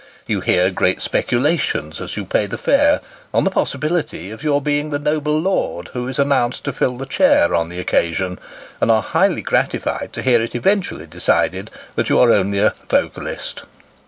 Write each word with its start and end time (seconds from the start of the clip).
You 0.25 0.41
hear 0.41 0.71
great 0.71 0.99
speculations 0.99 2.01
as 2.01 2.17
you 2.17 2.25
pay 2.25 2.47
the 2.47 2.57
fare, 2.57 3.01
on 3.31 3.43
the 3.43 3.51
possibility 3.51 4.31
of 4.31 4.41
your 4.43 4.59
being 4.59 4.89
the 4.89 4.97
noble 4.97 5.39
Lord 5.39 5.89
who 5.89 6.07
is 6.07 6.17
announced 6.17 6.63
to 6.63 6.73
fill 6.73 6.97
the 6.97 7.05
chair 7.05 7.53
on 7.53 7.69
the 7.69 7.77
occasion, 7.79 8.39
and 8.81 8.89
are 8.89 9.03
highly 9.03 9.43
gratified 9.43 10.11
to 10.13 10.23
hear 10.23 10.41
it 10.41 10.55
eventually 10.55 11.05
decided 11.05 11.69
that 11.93 12.09
you 12.09 12.17
are 12.17 12.31
only 12.31 12.57
a" 12.57 12.73
wocalist." 12.89 13.61